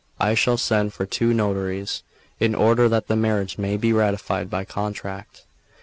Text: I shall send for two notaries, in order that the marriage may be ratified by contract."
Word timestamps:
I 0.19 0.33
shall 0.33 0.57
send 0.57 0.93
for 0.93 1.05
two 1.05 1.31
notaries, 1.31 2.01
in 2.39 2.55
order 2.55 2.89
that 2.89 3.05
the 3.07 3.15
marriage 3.15 3.59
may 3.59 3.77
be 3.77 3.93
ratified 3.93 4.49
by 4.49 4.65
contract." 4.65 5.43